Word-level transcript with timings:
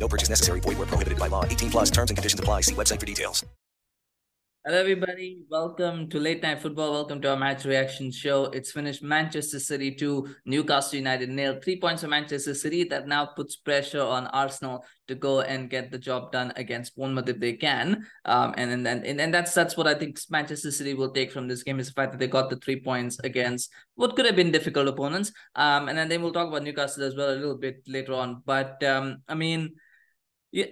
No 0.00 0.08
purchase 0.08 0.30
necessary. 0.30 0.60
Void 0.60 0.78
where 0.78 0.86
prohibited 0.86 1.18
by 1.18 1.28
law. 1.28 1.44
18 1.44 1.70
plus 1.70 1.90
terms 1.90 2.10
and 2.10 2.16
conditions 2.16 2.40
apply. 2.40 2.62
See 2.62 2.74
website 2.74 2.98
for 2.98 3.06
details. 3.06 3.44
Hello, 4.66 4.78
everybody. 4.78 5.38
Welcome 5.48 6.10
to 6.10 6.20
Late 6.20 6.42
Night 6.42 6.60
Football. 6.60 6.92
Welcome 6.92 7.22
to 7.22 7.30
our 7.30 7.36
match 7.36 7.64
reaction 7.64 8.12
show. 8.12 8.44
It's 8.44 8.72
finished 8.72 9.02
Manchester 9.02 9.58
City 9.58 9.90
2, 9.94 10.28
Newcastle 10.44 10.98
United 10.98 11.30
nil. 11.30 11.58
Three 11.64 11.80
points 11.80 12.02
for 12.02 12.08
Manchester 12.08 12.52
City. 12.52 12.84
That 12.84 13.08
now 13.08 13.24
puts 13.24 13.56
pressure 13.56 14.02
on 14.02 14.26
Arsenal 14.26 14.84
to 15.08 15.14
go 15.14 15.40
and 15.40 15.70
get 15.70 15.90
the 15.90 15.98
job 15.98 16.30
done 16.30 16.52
against 16.56 16.94
Bournemouth 16.94 17.30
if 17.30 17.40
they 17.40 17.54
can. 17.54 18.06
Um, 18.26 18.52
and, 18.58 18.86
and, 18.86 18.86
and, 18.86 19.18
and 19.18 19.32
that's 19.32 19.54
that's 19.54 19.78
what 19.78 19.86
I 19.86 19.94
think 19.94 20.20
Manchester 20.28 20.70
City 20.70 20.92
will 20.92 21.10
take 21.10 21.32
from 21.32 21.48
this 21.48 21.62
game 21.62 21.80
is 21.80 21.86
the 21.86 21.94
fact 21.94 22.12
that 22.12 22.18
they 22.18 22.28
got 22.28 22.50
the 22.50 22.56
three 22.56 22.80
points 22.80 23.18
against 23.20 23.72
what 23.94 24.14
could 24.14 24.26
have 24.26 24.36
been 24.36 24.52
difficult 24.52 24.88
opponents. 24.88 25.32
Um, 25.54 25.88
and 25.88 25.96
then, 25.98 26.20
we'll 26.20 26.32
talk 26.32 26.48
about 26.48 26.64
Newcastle 26.64 27.04
as 27.04 27.16
well 27.16 27.30
a 27.30 27.40
little 27.40 27.56
bit 27.56 27.82
later 27.86 28.12
on. 28.12 28.42
But 28.44 28.84
um, 28.84 29.22
I 29.26 29.34
mean, 29.34 29.70
yeah, 30.52 30.66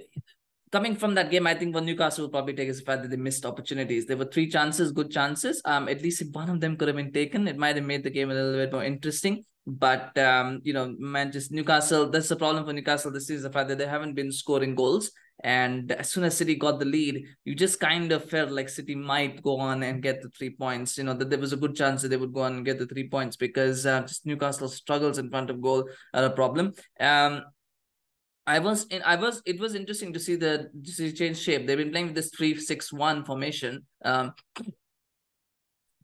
coming 0.71 0.97
from 0.97 1.15
that 1.15 1.31
game, 1.31 1.47
I 1.47 1.55
think 1.55 1.75
what 1.75 1.85
Newcastle 1.85 2.25
will 2.25 2.31
probably 2.31 2.55
take 2.55 2.69
is 2.69 2.81
the 2.81 2.85
fact 2.85 3.03
that 3.03 3.11
they 3.11 3.17
missed 3.17 3.47
opportunities. 3.47 4.07
There 4.07 4.17
were 4.17 4.27
three 4.27 4.49
chances, 4.49 4.93
good 4.93 5.11
chances. 5.11 5.63
Um, 5.65 5.89
at 5.89 6.03
least 6.03 6.23
if 6.23 6.29
one 6.33 6.51
of 6.51 6.61
them 6.61 6.77
could 6.77 6.89
have 6.89 6.97
been 6.97 7.13
taken, 7.13 7.49
it 7.49 7.57
might 7.57 7.77
have 7.77 7.85
made 7.85 8.03
the 8.03 8.11
game 8.11 8.31
a 8.31 8.35
little 8.35 8.55
bit 8.55 8.73
more 8.73 8.85
interesting. 8.85 9.45
But 9.67 10.17
um, 10.19 10.61
you 10.65 10.73
know, 10.73 10.95
Manchester 10.99 11.55
Newcastle, 11.55 12.09
that's 12.11 12.29
the 12.29 12.37
problem 12.37 12.65
for 12.65 12.73
Newcastle 12.73 13.13
this 13.13 13.29
is 13.29 13.43
the 13.43 13.51
fact 13.51 13.69
that 13.69 13.79
they 13.79 13.87
haven't 13.87 14.15
been 14.15 14.33
scoring 14.33 14.75
goals. 14.75 15.11
And 15.45 15.93
as 15.93 16.11
soon 16.11 16.25
as 16.25 16.37
City 16.37 16.57
got 16.57 16.81
the 16.81 16.85
lead, 16.85 17.25
you 17.45 17.55
just 17.55 17.79
kind 17.79 18.11
of 18.11 18.29
felt 18.29 18.51
like 18.51 18.69
City 18.69 18.97
might 18.97 19.41
go 19.43 19.59
on 19.59 19.85
and 19.85 20.03
get 20.03 20.21
the 20.21 20.31
three 20.31 20.51
points. 20.51 20.99
You 20.99 21.05
know, 21.05 21.15
that 21.15 21.31
there 21.31 21.39
was 21.39 21.53
a 21.53 21.57
good 21.57 21.77
chance 21.77 22.03
that 22.03 22.09
they 22.09 22.17
would 22.17 22.33
go 22.33 22.41
on 22.41 22.57
and 22.57 22.65
get 22.65 22.79
the 22.79 22.87
three 22.87 23.09
points 23.09 23.37
because 23.37 23.87
uh, 23.87 24.01
just 24.01 24.27
Newcastle 24.27 24.69
struggles 24.69 25.19
in 25.19 25.31
front 25.31 25.51
of 25.51 25.61
goal 25.61 25.89
are 26.13 26.25
a 26.25 26.31
problem. 26.31 26.73
Um, 26.99 27.43
I 28.49 28.59
was 28.59 28.87
in 28.87 29.03
I 29.03 29.17
was 29.17 29.43
it 29.45 29.61
was 29.61 29.75
interesting 29.75 30.13
to 30.15 30.19
see 30.19 30.35
the 30.35 30.71
to 30.97 31.13
change 31.13 31.39
shape. 31.39 31.67
They've 31.67 31.77
been 31.77 31.91
playing 31.91 32.07
with 32.07 32.17
this 32.17 32.31
three 32.31 32.59
six 32.59 32.93
one 32.93 33.25
formation. 33.25 33.87
Um 34.05 34.33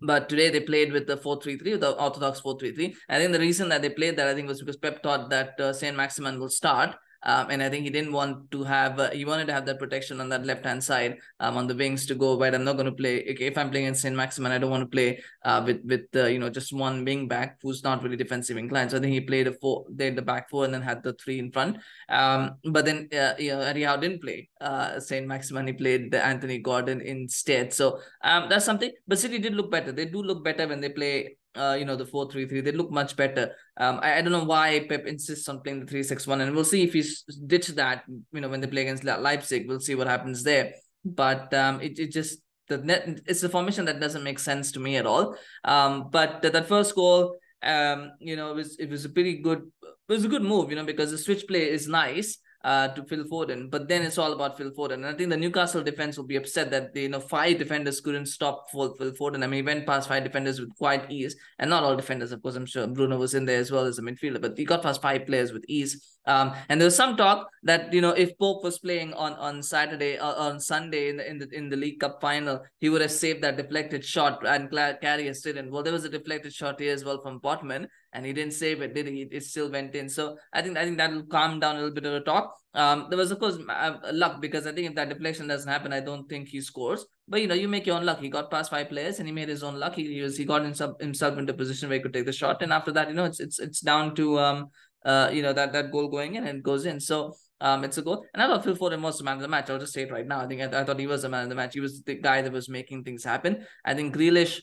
but 0.03 0.29
today 0.29 0.51
they 0.51 0.61
played 0.61 0.93
with 0.93 1.07
the 1.07 1.17
4-3-3, 1.17 1.81
the 1.81 1.93
orthodox 1.93 2.39
4-3-3. 2.43 2.95
I 3.09 3.19
think 3.19 3.33
the 3.33 3.39
reason 3.39 3.71
that 3.71 3.81
they 3.81 3.89
played 3.89 4.19
that 4.19 4.29
I 4.29 4.35
think 4.35 4.49
was 4.49 4.61
because 4.61 4.77
Pep 4.77 5.03
thought 5.03 5.31
that 5.31 5.59
uh, 5.59 5.73
Saint 5.73 5.97
Maximin 5.97 6.39
will 6.39 6.51
start 6.51 6.95
um, 7.25 7.49
and 7.51 7.63
I 7.63 7.71
think 7.71 7.85
he 7.85 7.91
didn't 7.91 8.13
want 8.13 8.51
to 8.51 8.63
have, 8.65 9.01
uh, 9.01 9.11
he 9.11 9.25
wanted 9.25 9.47
to 9.47 9.53
have 9.53 9.65
that 9.67 9.79
protection 9.79 10.21
on 10.21 10.29
that 10.29 10.45
left 10.45 10.65
hand 10.65 10.85
side 10.85 11.19
um, 11.41 11.57
on 11.57 11.67
the 11.67 11.75
wings 11.75 12.05
to 12.07 12.15
go, 12.15 12.37
but 12.37 12.55
I'm 12.55 12.65
not 12.65 12.75
going 12.75 12.87
to 12.87 12.93
play. 12.93 13.23
Okay, 13.31 13.47
if 13.47 13.57
I'm 13.57 13.71
playing 13.71 13.87
in 13.87 13.95
St. 13.95 14.15
Maximin, 14.15 14.53
I 14.53 14.59
don't 14.59 14.71
want 14.71 14.83
to 14.83 14.89
play 14.89 15.23
uh, 15.45 15.63
with, 15.65 15.81
with 15.85 16.03
uh, 16.15 16.27
you 16.27 16.39
know, 16.39 16.51
just 16.51 16.73
one 16.73 17.05
wing 17.05 17.27
back 17.27 17.59
who's 17.63 17.83
not 17.83 18.03
really 18.03 18.17
defensive 18.17 18.57
inclined. 18.57 18.91
So 18.91 18.99
I 18.99 19.01
think 19.01 19.13
he 19.13 19.21
played 19.21 19.47
a 19.47 19.53
four, 19.53 19.87
they 19.91 20.11
the 20.11 20.23
back 20.23 20.51
four 20.51 20.65
and 20.65 20.75
then 20.75 20.83
had 20.83 21.03
the 21.03 21.15
three 21.15 21.39
in 21.39 21.51
front. 21.51 21.79
Um, 22.09 22.57
but 22.71 22.85
then, 22.85 23.09
uh, 23.13 23.35
you 23.39 23.53
know, 23.53 23.61
Eddie 23.61 23.87
didn't 24.01 24.23
play 24.23 24.49
uh, 24.61 25.01
St. 25.01 25.27
Maximin. 25.27 25.67
He 25.67 25.73
played 25.73 26.11
the 26.11 26.25
Anthony 26.25 26.59
Gordon 26.59 27.01
instead. 27.01 27.73
So 27.73 28.01
um, 28.23 28.49
that's 28.49 28.65
something. 28.65 28.91
But 29.09 29.19
City 29.19 29.39
did 29.39 29.55
look 29.55 29.71
better. 29.71 29.93
They 29.93 30.07
do 30.07 30.23
look 30.23 30.45
better 30.45 30.69
when 30.69 30.81
they 30.81 30.91
play 30.91 31.37
uh, 31.57 31.77
you 31.79 31.85
know, 31.85 31.97
the 31.97 32.05
4-3-3. 32.05 32.65
They 32.65 32.73
look 32.73 32.91
much 32.91 33.17
better. 33.17 33.53
Um, 33.77 34.01
I, 34.03 34.19
I 34.19 34.23
don't 34.23 34.33
know 34.33 34.45
why 34.45 34.87
Pep 34.89 35.07
insists 35.07 35.49
on 35.49 35.61
playing 35.61 35.85
the 35.85 35.93
3-6-1, 35.93 36.41
and 36.41 36.55
we'll 36.55 36.65
see 36.65 36.83
if 36.83 36.93
he's 36.93 37.23
ditched 37.47 37.77
that, 37.77 38.05
you 38.33 38.41
know, 38.41 38.49
when 38.49 38.61
they 38.61 38.67
play 38.67 38.83
against 38.83 39.05
Leipzig. 39.05 39.69
We'll 39.69 39.81
see 39.81 39.95
what 39.95 40.07
happens 40.07 40.43
there. 40.43 40.73
But 41.05 41.53
um, 41.55 41.81
it, 41.81 41.99
it 41.99 42.13
just, 42.13 42.39
the 42.69 42.79
net, 42.79 43.21
it's 43.27 43.43
a 43.43 43.49
formation 43.49 43.85
that 43.85 44.01
doesn't 44.01 44.25
make 44.25 44.39
sense 44.39 44.73
to 44.73 44.81
me 44.81 44.97
at 44.97 45.07
all. 45.07 45.37
Um, 45.65 46.09
but 46.11 46.43
that, 46.43 46.53
that 46.55 46.69
first 46.69 46.95
goal, 46.95 47.37
um, 47.63 48.13
you 48.19 48.37
know, 48.37 48.51
it 48.51 48.57
was, 48.57 48.77
it 48.79 48.91
was 48.91 49.05
a 49.05 49.11
pretty 49.11 49.39
good, 49.39 49.71
it 49.83 50.13
was 50.13 50.25
a 50.25 50.29
good 50.29 50.43
move, 50.43 50.71
you 50.71 50.77
know, 50.77 50.85
because 50.85 51.11
the 51.11 51.19
switch 51.19 51.47
play 51.47 51.71
is 51.71 51.89
nice 51.89 52.39
uh, 52.65 52.89
to 52.89 53.05
Phil 53.05 53.25
Foden. 53.25 53.71
But 53.71 53.89
then 53.89 54.03
it's 54.03 54.19
all 54.19 54.33
about 54.33 54.57
Phil 54.57 54.71
Foden. 54.71 54.95
And 54.95 55.07
I 55.07 55.13
think 55.13 55.31
the 55.31 55.37
Newcastle 55.37 55.83
defense 55.83 56.17
will 56.17 56.25
be 56.25 56.37
upset 56.37 56.71
that 56.71 56.97
you 56.97 57.11
know 57.11 57.21
five 57.21 57.59
defenders 57.59 58.01
couldn't 58.01 58.27
stop 58.27 58.71
Phil 58.71 58.97
Foden. 58.99 59.45
I 59.45 59.47
mean, 59.47 59.59
he 59.59 59.63
went 59.63 59.87
past 59.87 60.09
five 60.09 60.25
defenders 60.25 60.59
with 60.59 60.75
quite 60.77 61.11
ease, 61.11 61.37
and 61.59 61.71
not 61.71 61.85
all 61.85 61.95
defenders, 61.95 62.33
of 62.33 62.43
course. 62.43 62.57
I'm 62.57 62.67
sure 62.67 62.87
Bruno 62.87 63.19
was 63.19 63.35
in 63.35 63.45
there 63.45 63.61
as 63.61 63.71
well 63.71 63.85
as 63.85 63.99
a 63.99 64.03
midfielder, 64.03 64.41
but 64.41 64.57
he 64.57 64.65
got 64.65 64.83
past 64.83 65.03
five 65.03 65.27
players 65.27 65.53
with 65.53 65.65
ease. 65.69 66.19
Um, 66.27 66.55
and 66.69 66.81
there 66.81 66.87
was 66.87 66.97
some 66.97 67.17
talk 67.17 67.49
that 67.65 67.93
you 67.93 68.01
know 68.01 68.11
if 68.11 68.39
Pope 68.39 68.65
was 68.65 68.79
playing 68.79 69.13
on 69.13 69.35
on 69.35 69.63
Saturday 69.63 70.17
uh, 70.17 70.35
on 70.35 70.59
Sunday 70.59 71.11
in 71.11 71.17
the 71.19 71.29
in 71.29 71.39
the 71.39 71.49
in 71.53 71.69
the 71.69 71.77
League 71.77 72.01
Cup 72.01 72.21
final, 72.21 72.63
he 72.81 72.89
would 72.89 73.03
have 73.03 73.13
saved 73.13 73.43
that 73.43 73.57
deflected 73.57 74.05
shot 74.05 74.47
and 74.47 74.71
Karius 74.71 75.43
didn't. 75.43 75.71
Well, 75.71 75.83
there 75.83 75.93
was 75.93 76.05
a 76.05 76.09
deflected 76.09 76.53
shot 76.53 76.81
here 76.81 76.95
as 76.95 77.05
well 77.05 77.21
from 77.23 77.41
Botman, 77.41 77.89
and 78.13 78.25
he 78.25 78.33
didn't 78.33 78.55
save 78.55 78.81
it, 78.81 78.95
did 78.95 79.07
he? 79.07 79.29
It 79.31 79.45
still 79.45 79.71
went 79.71 79.95
in. 79.95 80.09
So 80.09 80.39
I 80.53 80.63
think 80.63 80.79
I 80.79 80.85
think 80.85 80.97
that 80.97 81.13
will 81.13 81.25
calm 81.25 81.61
down 81.61 81.77
a 81.77 81.79
little 81.81 81.95
bit 81.95 82.07
of 82.07 82.13
the 82.13 82.21
talk. 82.21 82.57
Um, 82.73 83.07
there 83.11 83.19
was 83.19 83.31
of 83.31 83.39
course 83.39 83.59
uh, 83.69 83.99
luck 84.13 84.41
because 84.41 84.67
I 84.67 84.73
think 84.73 84.89
if 84.89 84.95
that 84.97 85.11
deflection 85.11 85.47
doesn't 85.47 85.71
happen, 85.71 85.93
I 85.93 86.01
don't 86.01 86.29
think 86.29 86.49
he 86.49 86.61
scores. 86.63 87.05
But 87.29 87.43
you 87.43 87.49
know, 87.49 87.55
you 87.55 87.69
make 87.69 87.87
your 87.87 87.97
own 87.97 88.07
luck. 88.07 88.21
He 88.21 88.29
got 88.29 88.51
past 88.51 88.71
five 88.71 88.89
players 88.89 89.19
and 89.19 89.29
he 89.29 89.33
made 89.33 89.49
his 89.49 89.63
own 89.63 89.79
luck. 89.79 89.95
He, 89.95 90.13
he 90.13 90.23
was 90.23 90.39
he 90.39 90.45
got 90.45 90.63
himself 90.63 90.99
himself 91.01 91.37
into 91.39 91.53
a 91.53 91.57
position 91.57 91.91
where 91.91 91.99
he 91.99 92.03
could 92.03 92.15
take 92.15 92.27
the 92.27 92.33
shot, 92.33 92.63
and 92.63 92.73
after 92.73 92.93
that, 92.93 93.09
you 93.09 93.15
know, 93.15 93.25
it's 93.25 93.41
it's 93.41 93.59
it's 93.59 93.81
down 93.81 94.15
to 94.17 94.39
um 94.39 94.71
uh, 95.05 95.31
you 95.33 95.43
know, 95.43 95.53
that 95.53 95.73
that 95.73 95.91
goal 95.91 96.09
going 96.09 96.35
in 96.35 96.47
and 96.47 96.63
goes 96.63 96.87
in. 96.87 97.01
So 97.01 97.35
um, 97.61 97.85
it's 97.85 97.99
a 97.99 98.03
goal. 98.03 98.25
And 98.35 98.43
I 98.43 98.47
thought 98.47 98.65
Phil 98.65 98.77
Foden 98.77 99.01
was 99.01 99.19
the 99.19 99.25
man 99.25 99.37
of 99.37 99.43
the 99.43 99.49
match. 99.49 99.71
I'll 99.71 99.79
just 99.79 99.93
say 99.93 100.03
it 100.03 100.13
right 100.13 100.27
now. 100.27 100.41
I 100.41 100.47
think 100.47 100.61
I, 100.61 100.81
I 100.81 100.85
thought 100.85 100.99
he 100.99 101.07
was 101.07 101.23
the 101.23 101.29
man 101.29 101.45
of 101.45 101.49
the 101.49 101.55
match. 101.55 101.75
He 101.75 101.81
was 101.81 102.03
the 102.03 102.15
guy 102.15 102.43
that 102.43 102.53
was 102.53 102.69
making 102.69 103.05
things 103.05 103.25
happen. 103.25 103.67
I 103.85 103.95
think 103.95 104.15
Grealish 104.15 104.61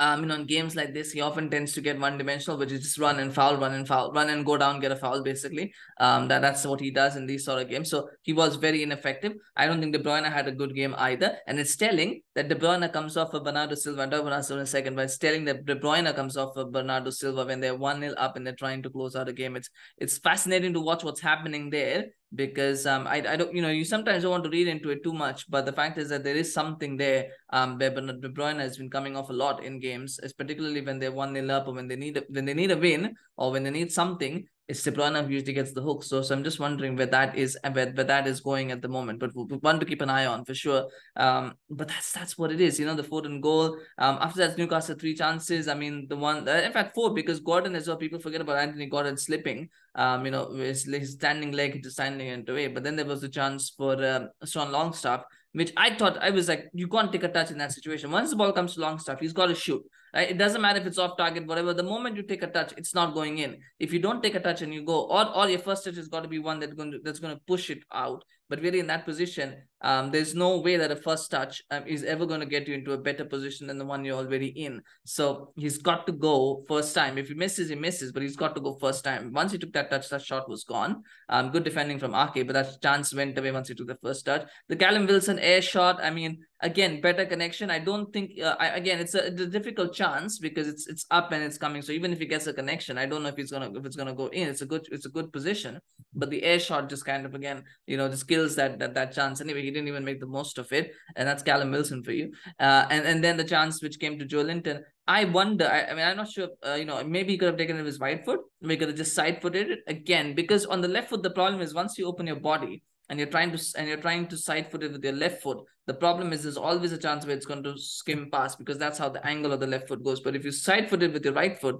um, 0.00 0.20
you 0.20 0.26
know, 0.26 0.34
in 0.34 0.46
games 0.46 0.74
like 0.74 0.94
this, 0.94 1.12
he 1.12 1.20
often 1.20 1.48
tends 1.50 1.72
to 1.74 1.80
get 1.80 1.98
one 1.98 2.18
dimensional, 2.18 2.58
which 2.58 2.72
is 2.72 2.82
just 2.82 2.98
run 2.98 3.20
and 3.20 3.32
foul, 3.32 3.56
run 3.56 3.74
and 3.74 3.86
foul, 3.86 4.12
run 4.12 4.30
and 4.30 4.44
go 4.44 4.56
down, 4.56 4.80
get 4.80 4.92
a 4.92 4.96
foul, 4.96 5.22
basically. 5.22 5.72
Um, 5.98 6.28
that, 6.28 6.42
that's 6.42 6.64
what 6.66 6.80
he 6.80 6.90
does 6.90 7.16
in 7.16 7.26
these 7.26 7.44
sort 7.44 7.62
of 7.62 7.68
games. 7.68 7.90
So 7.90 8.08
he 8.22 8.32
was 8.32 8.56
very 8.56 8.82
ineffective. 8.82 9.34
I 9.56 9.66
don't 9.66 9.80
think 9.80 9.92
De 9.92 10.02
Bruyne 10.02 10.30
had 10.30 10.48
a 10.48 10.52
good 10.52 10.74
game 10.74 10.94
either. 10.98 11.38
And 11.46 11.58
it's 11.58 11.76
telling 11.76 12.22
that 12.34 12.48
De 12.48 12.54
Bruyne 12.54 12.92
comes 12.92 13.16
off 13.16 13.34
of 13.34 13.44
Bernardo 13.44 13.74
Silva. 13.74 14.02
I'll 14.02 14.10
talk 14.10 14.22
about 14.22 14.50
in 14.50 14.58
a 14.58 14.66
second, 14.66 14.96
but 14.96 15.04
it's 15.04 15.18
telling 15.18 15.44
that 15.44 15.64
De 15.64 15.76
Bruyne 15.76 16.14
comes 16.16 16.36
off 16.36 16.56
of 16.56 16.72
Bernardo 16.72 17.10
Silva 17.10 17.44
when 17.44 17.60
they're 17.60 17.76
1 17.76 18.00
0 18.00 18.14
up 18.14 18.36
and 18.36 18.46
they're 18.46 18.54
trying 18.54 18.82
to 18.82 18.90
close 18.90 19.14
out 19.14 19.28
a 19.28 19.32
game. 19.32 19.56
It's 19.56 19.70
it's 19.98 20.18
fascinating 20.18 20.72
to 20.74 20.80
watch 20.80 21.04
what's 21.04 21.20
happening 21.20 21.70
there 21.70 22.06
because 22.34 22.86
um 22.86 23.06
I, 23.06 23.22
I 23.28 23.36
don't 23.36 23.54
you 23.54 23.62
know 23.62 23.68
you 23.68 23.84
sometimes 23.84 24.22
don't 24.22 24.30
want 24.30 24.44
to 24.44 24.50
read 24.50 24.68
into 24.68 24.90
it 24.90 25.02
too 25.02 25.12
much 25.12 25.50
but 25.50 25.66
the 25.66 25.72
fact 25.72 25.98
is 25.98 26.08
that 26.08 26.24
there 26.24 26.36
is 26.36 26.52
something 26.52 26.96
there. 26.96 27.28
Um 27.50 27.78
where 27.78 27.90
De 27.90 28.28
Bruyne 28.28 28.58
has 28.58 28.78
been 28.78 28.90
coming 28.90 29.16
off 29.16 29.30
a 29.30 29.32
lot 29.32 29.62
in 29.62 29.80
games 29.80 30.18
particularly 30.38 30.80
when 30.80 30.98
they're 30.98 31.12
one 31.12 31.32
nil 31.32 31.50
up 31.50 31.68
or 31.68 31.74
when 31.74 31.88
they 31.88 31.96
need 31.96 32.16
a, 32.16 32.24
when 32.28 32.44
they 32.44 32.54
need 32.54 32.70
a 32.70 32.76
win 32.76 33.14
or 33.36 33.52
when 33.52 33.62
they 33.62 33.70
need 33.70 33.92
something 33.92 34.46
it's 34.72 34.84
who 34.84 35.28
usually 35.28 35.52
gets 35.52 35.72
the 35.72 35.82
hook. 35.82 36.02
So, 36.02 36.22
so 36.22 36.34
I'm 36.34 36.42
just 36.42 36.58
wondering 36.58 36.96
where 36.96 37.06
that 37.06 37.36
is 37.36 37.58
where, 37.72 37.90
where 37.90 38.04
that 38.04 38.26
is 38.26 38.40
going 38.40 38.72
at 38.72 38.80
the 38.80 38.88
moment. 38.88 39.20
But 39.20 39.30
one 39.34 39.78
to 39.78 39.86
keep 39.86 40.00
an 40.00 40.10
eye 40.10 40.26
on 40.26 40.44
for 40.44 40.54
sure. 40.54 40.88
Um, 41.16 41.54
but 41.70 41.88
that's 41.88 42.12
that's 42.12 42.38
what 42.38 42.50
it 42.50 42.60
is. 42.60 42.80
You 42.80 42.86
know, 42.86 42.94
the 42.94 43.04
fourth 43.04 43.26
and 43.26 43.42
goal. 43.42 43.76
Um, 43.98 44.18
after 44.20 44.40
that, 44.40 44.58
Newcastle 44.58 44.96
three 44.96 45.14
chances. 45.14 45.68
I 45.68 45.74
mean, 45.74 46.06
the 46.08 46.16
one 46.16 46.48
uh, 46.48 46.52
in 46.52 46.72
fact 46.72 46.94
four 46.94 47.12
because 47.12 47.40
Gordon 47.40 47.74
as 47.74 47.86
well. 47.86 47.96
People 47.96 48.18
forget 48.18 48.40
about 48.40 48.58
Anthony 48.58 48.86
Gordon 48.86 49.16
slipping. 49.16 49.68
Um, 49.94 50.24
you 50.24 50.30
know, 50.30 50.50
his, 50.54 50.84
his 50.84 51.12
standing 51.12 51.52
leg 51.52 51.76
into 51.76 51.90
standing 51.90 52.28
into 52.28 52.52
away. 52.52 52.68
But 52.68 52.82
then 52.82 52.96
there 52.96 53.04
was 53.04 53.22
a 53.22 53.28
chance 53.28 53.70
for 53.70 54.02
uh, 54.02 54.26
Sean 54.44 54.72
Longstaff 54.72 55.24
which 55.54 55.72
I 55.76 55.94
thought 55.94 56.16
I 56.16 56.30
was 56.30 56.48
like, 56.48 56.70
you 56.72 56.88
can't 56.88 57.12
take 57.12 57.24
a 57.24 57.28
touch 57.28 57.50
in 57.50 57.58
that 57.58 57.72
situation. 57.72 58.10
Once 58.10 58.30
the 58.30 58.36
ball 58.36 58.52
comes 58.52 58.74
to 58.74 58.80
Longstaff, 58.80 59.20
he's 59.20 59.34
got 59.34 59.46
to 59.46 59.54
shoot. 59.54 59.82
Right? 60.14 60.30
It 60.30 60.38
doesn't 60.38 60.60
matter 60.60 60.78
if 60.78 60.86
it's 60.86 60.98
off 60.98 61.16
target, 61.16 61.46
whatever. 61.46 61.72
The 61.72 61.82
moment 61.82 62.16
you 62.16 62.22
take 62.22 62.42
a 62.42 62.46
touch, 62.46 62.74
it's 62.76 62.94
not 62.94 63.14
going 63.14 63.38
in. 63.38 63.58
If 63.78 63.92
you 63.92 63.98
don't 63.98 64.22
take 64.22 64.34
a 64.34 64.40
touch 64.40 64.60
and 64.60 64.72
you 64.72 64.84
go, 64.84 65.04
or, 65.04 65.34
or 65.34 65.48
your 65.48 65.58
first 65.58 65.84
touch 65.84 65.96
has 65.96 66.08
got 66.08 66.22
to 66.22 66.28
be 66.28 66.38
one 66.38 66.60
that's 66.60 66.74
going 66.74 66.92
to 66.92 66.98
that's 67.02 67.18
going 67.18 67.34
to 67.34 67.42
push 67.46 67.70
it 67.70 67.82
out. 67.92 68.22
But 68.50 68.60
really, 68.60 68.80
in 68.80 68.88
that 68.88 69.06
position, 69.06 69.54
um, 69.80 70.10
there's 70.10 70.34
no 70.34 70.58
way 70.58 70.76
that 70.76 70.90
a 70.90 70.96
first 70.96 71.30
touch 71.30 71.62
um, 71.70 71.86
is 71.86 72.04
ever 72.04 72.26
going 72.26 72.40
to 72.40 72.46
get 72.46 72.68
you 72.68 72.74
into 72.74 72.92
a 72.92 72.98
better 72.98 73.24
position 73.24 73.66
than 73.66 73.78
the 73.78 73.84
one 73.86 74.04
you're 74.04 74.18
already 74.18 74.48
in. 74.48 74.82
So 75.06 75.54
he's 75.56 75.78
got 75.78 76.06
to 76.06 76.12
go 76.12 76.62
first 76.68 76.94
time. 76.94 77.16
If 77.16 77.28
he 77.28 77.34
misses, 77.34 77.70
he 77.70 77.76
misses, 77.76 78.12
but 78.12 78.22
he's 78.22 78.36
got 78.36 78.54
to 78.54 78.60
go 78.60 78.76
first 78.78 79.04
time. 79.04 79.32
Once 79.32 79.52
he 79.52 79.58
took 79.58 79.72
that 79.72 79.90
touch, 79.90 80.10
that 80.10 80.22
shot 80.22 80.50
was 80.50 80.64
gone. 80.64 81.02
Um, 81.30 81.50
good 81.50 81.64
defending 81.64 81.98
from 81.98 82.14
Ake, 82.14 82.46
but 82.46 82.52
that 82.52 82.82
chance 82.82 83.14
went 83.14 83.38
away 83.38 83.52
once 83.52 83.68
he 83.68 83.74
took 83.74 83.88
the 83.88 83.98
first 84.02 84.26
touch. 84.26 84.46
The 84.68 84.76
Callum 84.76 85.06
Wilson 85.06 85.38
air 85.38 85.62
shot. 85.62 86.04
I 86.04 86.10
mean, 86.10 86.44
again, 86.62 87.00
better 87.00 87.26
connection. 87.26 87.70
I 87.70 87.78
don't 87.78 88.12
think. 88.12 88.40
Uh, 88.40 88.56
I, 88.58 88.68
again, 88.68 88.98
it's 89.00 89.14
a, 89.14 89.26
it's 89.26 89.40
a 89.40 89.46
difficult 89.46 89.94
chance 89.94 90.38
because 90.38 90.68
it's 90.68 90.86
it's 90.86 91.04
up 91.10 91.32
and 91.32 91.42
it's 91.42 91.58
coming. 91.58 91.82
So 91.82 91.92
even 91.92 92.12
if 92.12 92.18
he 92.18 92.26
gets 92.26 92.46
a 92.46 92.52
connection, 92.52 92.96
I 92.96 93.06
don't 93.06 93.22
know 93.22 93.28
if 93.28 93.36
he's 93.36 93.50
gonna 93.50 93.70
if 93.74 93.84
it's 93.84 93.96
gonna 93.96 94.14
go 94.14 94.28
in. 94.28 94.48
It's 94.48 94.62
a 94.62 94.66
good 94.66 94.86
it's 94.90 95.06
a 95.06 95.10
good 95.10 95.32
position. 95.32 95.80
but 96.14 96.30
the 96.30 96.42
air 96.42 96.58
shot 96.58 96.88
just 96.88 97.04
kind 97.04 97.26
of 97.26 97.34
again, 97.34 97.64
you 97.86 97.96
know, 97.96 98.08
just 98.08 98.28
kills 98.28 98.56
that 98.56 98.78
that 98.78 98.94
that 98.94 99.12
chance. 99.12 99.40
Anyway, 99.40 99.62
he 99.62 99.70
didn't 99.70 99.88
even 99.88 100.04
make 100.04 100.20
the 100.20 100.26
most 100.26 100.58
of 100.58 100.72
it, 100.72 100.92
and 101.16 101.28
that's 101.28 101.42
Callum 101.42 101.70
Wilson 101.72 102.02
for 102.02 102.12
you. 102.12 102.32
Uh, 102.58 102.86
and 102.90 103.06
and 103.06 103.22
then 103.22 103.36
the 103.36 103.44
chance 103.44 103.82
which 103.82 103.98
came 103.98 104.18
to 104.18 104.24
Joelinton 104.24 104.82
I 105.06 105.24
wonder. 105.24 105.66
I, 105.66 105.86
I 105.86 105.94
mean, 105.94 106.04
I'm 106.04 106.16
not 106.16 106.30
sure. 106.30 106.48
Uh, 106.64 106.74
you 106.74 106.84
know, 106.84 107.02
maybe 107.02 107.32
he 107.32 107.38
could 107.38 107.48
have 107.48 107.56
taken 107.56 107.76
it 107.76 107.80
with 107.80 107.86
his 107.86 108.00
right 108.00 108.24
foot. 108.24 108.40
Maybe 108.60 108.78
could 108.78 108.88
have 108.88 108.96
just 108.96 109.14
side 109.14 109.42
footed 109.42 109.70
it 109.70 109.80
again 109.88 110.34
because 110.34 110.64
on 110.64 110.80
the 110.80 110.88
left 110.88 111.10
foot, 111.10 111.22
the 111.24 111.30
problem 111.30 111.60
is 111.60 111.74
once 111.74 111.98
you 111.98 112.06
open 112.06 112.26
your 112.26 112.36
body 112.36 112.82
and 113.12 113.18
you're 113.18 113.28
trying 113.28 113.54
to 113.54 113.62
and 113.76 113.86
you're 113.86 113.98
trying 113.98 114.26
to 114.26 114.38
side 114.38 114.70
foot 114.70 114.82
it 114.82 114.90
with 114.90 115.04
your 115.04 115.12
left 115.12 115.42
foot, 115.42 115.58
the 115.86 115.92
problem 115.92 116.32
is 116.32 116.42
there's 116.42 116.56
always 116.56 116.92
a 116.92 116.96
chance 116.96 117.26
where 117.26 117.36
it's 117.36 117.44
going 117.44 117.62
to 117.62 117.76
skim 117.76 118.30
past 118.32 118.58
because 118.58 118.78
that's 118.78 118.98
how 118.98 119.10
the 119.10 119.24
angle 119.26 119.52
of 119.52 119.60
the 119.60 119.66
left 119.66 119.88
foot 119.88 120.02
goes. 120.02 120.20
But 120.20 120.34
if 120.34 120.46
you 120.46 120.50
side 120.50 120.88
foot 120.88 121.02
it 121.02 121.12
with 121.12 121.22
your 121.22 121.34
right 121.34 121.60
foot, 121.60 121.76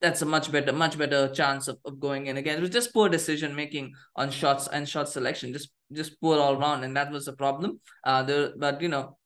that's 0.00 0.22
a 0.22 0.24
much 0.24 0.50
better, 0.50 0.72
much 0.72 0.96
better 0.96 1.28
chance 1.28 1.68
of, 1.68 1.76
of 1.84 2.00
going 2.00 2.28
in 2.28 2.38
again. 2.38 2.56
It 2.56 2.62
was 2.62 2.70
just 2.70 2.94
poor 2.94 3.10
decision 3.10 3.54
making 3.54 3.92
on 4.16 4.30
shots 4.30 4.66
and 4.66 4.88
shot 4.88 5.10
selection, 5.10 5.52
just 5.52 5.68
just 5.92 6.18
poor 6.22 6.38
all 6.38 6.56
round, 6.56 6.86
and 6.86 6.96
that 6.96 7.12
was 7.12 7.26
the 7.26 7.34
problem. 7.34 7.78
Uh, 8.02 8.22
the 8.22 8.54
but 8.56 8.80
you 8.80 8.88
know, 8.88 9.18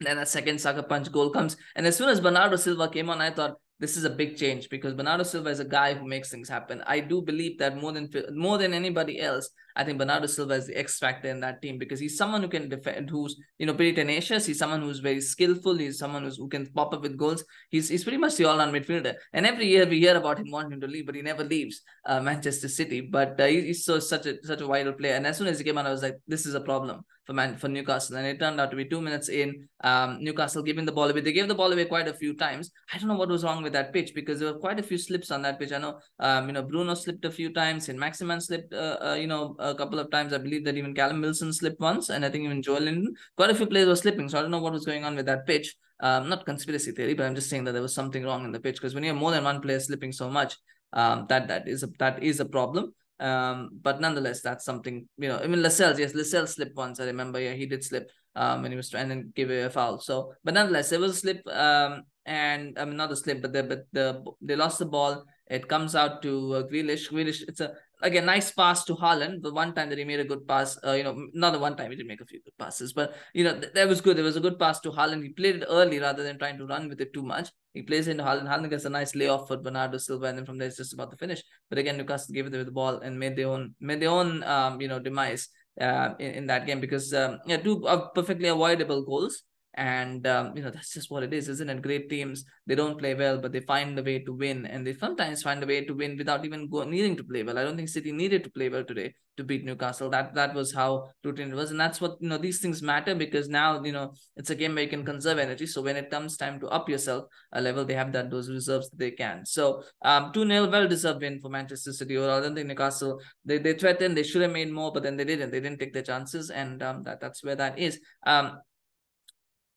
then 0.00 0.18
a 0.18 0.26
second 0.26 0.60
sucker 0.60 0.82
punch 0.82 1.12
goal 1.12 1.30
comes, 1.30 1.56
and 1.76 1.86
as 1.86 1.96
soon 1.96 2.08
as 2.08 2.20
Bernardo 2.20 2.56
Silva 2.56 2.88
came 2.88 3.10
on, 3.10 3.20
I 3.20 3.30
thought 3.30 3.60
this 3.80 3.96
is 3.96 4.04
a 4.04 4.10
big 4.10 4.36
change 4.36 4.70
because 4.70 4.94
Bernardo 4.94 5.24
Silva 5.24 5.50
is 5.50 5.58
a 5.58 5.64
guy 5.64 5.94
who 5.94 6.06
makes 6.06 6.30
things 6.30 6.48
happen. 6.48 6.82
I 6.86 7.00
do 7.00 7.20
believe 7.20 7.58
that 7.58 7.76
more 7.76 7.92
than 7.92 8.08
more 8.32 8.56
than 8.56 8.72
anybody 8.72 9.20
else, 9.20 9.50
I 9.74 9.82
think 9.82 9.98
Bernardo 9.98 10.26
Silva 10.26 10.54
is 10.54 10.68
the 10.68 10.78
X 10.78 10.98
factor 10.98 11.28
in 11.28 11.40
that 11.40 11.60
team 11.60 11.76
because 11.76 11.98
he's 11.98 12.16
someone 12.16 12.42
who 12.42 12.48
can 12.48 12.68
defend, 12.68 13.10
who's 13.10 13.36
you 13.58 13.66
know 13.66 13.74
pretty 13.74 13.92
tenacious. 13.92 14.46
He's 14.46 14.60
someone 14.60 14.82
who's 14.82 15.00
very 15.00 15.20
skillful. 15.20 15.76
He's 15.76 15.98
someone 15.98 16.22
who's, 16.22 16.36
who 16.36 16.48
can 16.48 16.66
pop 16.66 16.94
up 16.94 17.02
with 17.02 17.16
goals. 17.16 17.44
He's 17.70 17.88
he's 17.88 18.04
pretty 18.04 18.18
much 18.18 18.36
the 18.36 18.44
all-round 18.44 18.72
midfielder. 18.72 19.14
And 19.32 19.44
every 19.44 19.66
year 19.66 19.86
we 19.86 19.98
hear 19.98 20.16
about 20.16 20.38
him 20.38 20.52
wanting 20.52 20.80
to 20.80 20.86
leave, 20.86 21.06
but 21.06 21.16
he 21.16 21.22
never 21.22 21.42
leaves 21.42 21.82
uh, 22.06 22.20
Manchester 22.20 22.68
City. 22.68 23.00
But 23.00 23.40
uh, 23.40 23.46
he's 23.46 23.84
so 23.84 23.98
such 23.98 24.26
a 24.26 24.42
such 24.44 24.60
a 24.60 24.66
vital 24.66 24.92
player. 24.92 25.14
And 25.14 25.26
as 25.26 25.36
soon 25.36 25.48
as 25.48 25.58
he 25.58 25.64
came 25.64 25.78
on, 25.78 25.86
I 25.86 25.90
was 25.90 26.02
like, 26.02 26.18
this 26.28 26.46
is 26.46 26.54
a 26.54 26.60
problem 26.60 27.04
for 27.24 27.32
Man 27.32 27.56
for 27.56 27.68
Newcastle. 27.68 28.16
And 28.16 28.26
it 28.26 28.38
turned 28.38 28.60
out 28.60 28.70
to 28.70 28.76
be 28.76 28.84
two 28.84 29.00
minutes 29.00 29.28
in, 29.28 29.68
um, 29.82 30.18
Newcastle 30.22 30.62
giving 30.62 30.84
the 30.84 30.92
ball 30.92 31.10
away. 31.10 31.20
They 31.20 31.32
gave 31.32 31.48
the 31.48 31.54
ball 31.54 31.72
away 31.72 31.84
quite 31.86 32.08
a 32.08 32.14
few 32.14 32.34
times. 32.34 32.70
I 32.92 32.98
don't 32.98 33.08
know 33.08 33.16
what 33.16 33.28
was 33.28 33.44
wrong 33.44 33.62
with 33.62 33.72
that 33.72 33.92
pitch 33.92 34.12
because 34.14 34.40
there 34.40 34.52
were 34.52 34.58
quite 34.58 34.78
a 34.78 34.82
few 34.82 34.98
slips 34.98 35.30
on 35.30 35.42
that 35.42 35.58
pitch. 35.58 35.72
I 35.72 35.78
know, 35.78 35.98
um, 36.20 36.46
you 36.46 36.52
know, 36.52 36.62
Bruno 36.62 36.94
slipped 36.94 37.24
a 37.24 37.30
few 37.30 37.52
times, 37.52 37.88
and 37.88 37.98
Maximin 37.98 38.40
slipped, 38.40 38.72
uh, 38.72 38.98
uh, 39.00 39.14
you 39.14 39.26
know, 39.26 39.56
a 39.58 39.74
couple 39.74 39.98
of 39.98 40.10
times. 40.10 40.32
I 40.32 40.38
believe 40.38 40.64
that 40.64 40.76
even 40.76 40.94
Callum 40.94 41.20
Wilson 41.20 41.52
slipped 41.52 41.80
once, 41.80 42.10
and 42.10 42.24
I 42.24 42.30
think 42.30 42.44
even 42.44 42.62
Joelinton. 42.62 43.06
Quite 43.36 43.50
a 43.50 43.54
few 43.54 43.66
players 43.66 43.88
were 43.88 43.96
slipping, 43.96 44.28
so 44.28 44.38
I 44.38 44.42
don't 44.42 44.50
know 44.50 44.60
what 44.60 44.72
was 44.72 44.84
going 44.84 45.04
on 45.04 45.16
with 45.16 45.26
that 45.26 45.46
pitch. 45.46 45.74
Um, 46.00 46.28
not 46.28 46.44
conspiracy 46.44 46.92
theory, 46.92 47.14
but 47.14 47.24
I'm 47.24 47.34
just 47.34 47.48
saying 47.48 47.64
that 47.64 47.72
there 47.72 47.82
was 47.82 47.94
something 47.94 48.24
wrong 48.24 48.44
in 48.44 48.52
the 48.52 48.60
pitch 48.60 48.76
because 48.76 48.94
when 48.94 49.04
you 49.04 49.10
have 49.10 49.18
more 49.18 49.30
than 49.30 49.44
one 49.44 49.60
player 49.60 49.80
slipping 49.80 50.12
so 50.12 50.28
much, 50.28 50.56
um, 50.92 51.26
that 51.28 51.48
that 51.48 51.68
is 51.68 51.82
a 51.82 51.88
that 51.98 52.22
is 52.22 52.40
a 52.40 52.44
problem. 52.44 52.94
Um, 53.20 53.70
but 53.80 54.00
nonetheless, 54.00 54.42
that's 54.42 54.64
something 54.64 55.08
you 55.18 55.28
know. 55.28 55.38
I 55.38 55.46
mean, 55.46 55.62
Lascelles, 55.62 55.98
yes, 55.98 56.14
Lascelles 56.14 56.54
slipped 56.54 56.76
once. 56.76 57.00
I 57.00 57.04
remember, 57.06 57.40
yeah, 57.40 57.52
he 57.52 57.66
did 57.66 57.84
slip 57.84 58.10
um 58.36 58.62
when 58.62 58.72
he 58.72 58.76
was 58.76 58.90
trying 58.90 59.08
to 59.08 59.22
give 59.34 59.50
a 59.50 59.70
foul. 59.70 60.00
So, 60.00 60.32
but 60.42 60.54
nonetheless, 60.54 60.92
it 60.92 61.00
was 61.00 61.12
a 61.12 61.20
slip. 61.20 61.46
Um, 61.46 62.02
and 62.26 62.78
I 62.78 62.84
mean 62.84 62.96
not 62.96 63.12
a 63.12 63.16
slip, 63.16 63.42
but 63.42 63.52
the 63.52 63.62
but 63.62 63.86
the 63.92 64.24
they 64.40 64.56
lost 64.56 64.78
the 64.78 64.86
ball. 64.86 65.24
It 65.46 65.68
comes 65.68 65.94
out 65.94 66.22
to 66.22 66.54
uh, 66.54 66.62
Grealish. 66.66 67.10
Grealish, 67.12 67.42
it's 67.46 67.60
a 67.60 67.74
again 68.04 68.26
nice 68.26 68.50
pass 68.52 68.84
to 68.84 68.94
Haaland. 68.94 69.42
The 69.42 69.52
one 69.52 69.74
time 69.74 69.88
that 69.88 69.98
he 69.98 70.04
made 70.04 70.20
a 70.20 70.24
good 70.24 70.46
pass, 70.46 70.78
uh, 70.86 70.92
you 70.92 71.02
know, 71.02 71.16
not 71.32 71.52
the 71.52 71.58
one 71.58 71.76
time 71.76 71.90
he 71.90 71.96
did 71.96 72.06
make 72.06 72.20
a 72.20 72.26
few 72.26 72.40
good 72.42 72.56
passes, 72.58 72.92
but 72.92 73.14
you 73.32 73.44
know 73.44 73.58
th- 73.58 73.72
that 73.72 73.88
was 73.88 74.00
good. 74.00 74.16
There 74.16 74.24
was 74.24 74.36
a 74.36 74.40
good 74.40 74.58
pass 74.58 74.80
to 74.80 74.90
Haaland. 74.90 75.22
He 75.22 75.30
played 75.30 75.56
it 75.56 75.66
early 75.68 75.98
rather 75.98 76.22
than 76.22 76.38
trying 76.38 76.58
to 76.58 76.66
run 76.66 76.88
with 76.88 77.00
it 77.00 77.12
too 77.12 77.22
much. 77.22 77.50
He 77.72 77.82
plays 77.82 78.06
into 78.06 78.22
Haaland. 78.22 78.48
Haaland 78.48 78.70
gets 78.70 78.84
a 78.84 78.90
nice 78.90 79.14
layoff 79.14 79.48
for 79.48 79.56
Bernardo 79.56 79.98
Silva, 79.98 80.26
and 80.26 80.38
then 80.38 80.46
from 80.46 80.58
there 80.58 80.68
it's 80.68 80.76
just 80.76 80.94
about 80.94 81.10
to 81.10 81.16
finish. 81.16 81.42
But 81.68 81.78
again, 81.78 81.96
Newcastle 81.96 82.34
gave 82.34 82.46
it 82.46 82.52
the 82.52 82.70
ball 82.70 82.98
and 82.98 83.18
made 83.18 83.36
their 83.36 83.48
own 83.48 83.74
made 83.80 84.00
their 84.00 84.10
own 84.10 84.44
um 84.44 84.80
you 84.80 84.88
know 84.88 84.98
demise 84.98 85.48
uh 85.80 86.10
in, 86.20 86.30
in 86.32 86.46
that 86.46 86.66
game 86.66 86.80
because 86.80 87.12
um 87.14 87.38
yeah 87.46 87.56
two 87.56 87.84
uh, 87.86 88.08
perfectly 88.10 88.48
avoidable 88.48 89.02
goals 89.02 89.42
and 89.76 90.26
um, 90.26 90.56
you 90.56 90.62
know 90.62 90.70
that's 90.70 90.92
just 90.92 91.10
what 91.10 91.22
it 91.22 91.32
is 91.32 91.48
isn't 91.48 91.68
it? 91.68 91.82
Great 91.82 92.08
teams 92.08 92.44
they 92.66 92.74
don't 92.74 92.98
play 92.98 93.14
well 93.14 93.38
but 93.38 93.52
they 93.52 93.60
find 93.60 93.96
the 93.96 94.02
way 94.02 94.18
to 94.20 94.32
win. 94.32 94.66
And 94.66 94.86
they 94.86 94.94
sometimes 94.94 95.42
find 95.42 95.62
a 95.62 95.66
way 95.66 95.84
to 95.84 95.94
win 95.94 96.16
without 96.16 96.44
even 96.44 96.68
go, 96.68 96.84
needing 96.84 97.16
to 97.16 97.24
play 97.24 97.42
well. 97.42 97.58
I 97.58 97.64
don't 97.64 97.76
think 97.76 97.88
city 97.88 98.12
needed 98.12 98.44
to 98.44 98.50
play 98.50 98.68
well 98.68 98.84
today 98.84 99.14
to 99.36 99.44
beat 99.44 99.64
newcastle. 99.64 100.10
That 100.10 100.34
that 100.34 100.54
was 100.54 100.72
how 100.72 101.08
routine 101.24 101.50
it 101.50 101.54
was. 101.54 101.70
And 101.70 101.80
that's 101.80 102.00
what 102.00 102.16
you 102.20 102.28
know 102.28 102.38
these 102.38 102.60
things 102.60 102.82
matter 102.82 103.14
because 103.14 103.48
now 103.48 103.82
you 103.82 103.92
know 103.92 104.12
it's 104.36 104.50
a 104.50 104.54
game 104.54 104.74
where 104.74 104.84
you 104.84 104.90
can 104.90 105.04
conserve 105.04 105.38
energy. 105.38 105.66
So 105.66 105.82
when 105.82 105.96
it 105.96 106.10
comes 106.10 106.36
time 106.36 106.60
to 106.60 106.68
up 106.68 106.88
yourself 106.88 107.26
a 107.52 107.60
level 107.60 107.84
they 107.84 107.94
have 107.94 108.12
that 108.12 108.30
those 108.30 108.50
reserves 108.50 108.90
that 108.90 108.98
they 108.98 109.10
can. 109.10 109.44
So 109.44 109.82
um 110.02 110.32
2-0 110.32 110.70
well 110.70 110.88
deserved 110.88 111.22
win 111.22 111.40
for 111.40 111.48
manchester 111.48 111.92
city 111.92 112.16
or 112.16 112.30
i 112.30 112.40
don't 112.40 112.54
think 112.54 112.68
newcastle 112.68 113.20
they, 113.44 113.58
they 113.58 113.74
threatened 113.74 114.16
they 114.16 114.22
should 114.22 114.42
have 114.42 114.52
made 114.52 114.72
more 114.72 114.92
but 114.92 115.02
then 115.02 115.16
they 115.16 115.24
didn't. 115.24 115.50
They 115.50 115.60
didn't 115.60 115.78
take 115.78 115.92
their 115.92 116.02
chances. 116.02 116.50
And 116.50 116.82
um 116.82 117.02
that 117.04 117.20
that's 117.20 117.42
where 117.42 117.56
that 117.56 117.78
is. 117.78 118.00
Um 118.26 118.58